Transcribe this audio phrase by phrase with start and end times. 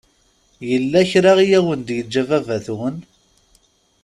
[0.69, 2.97] Yella kra i awen-d-yeǧǧa baba-twen?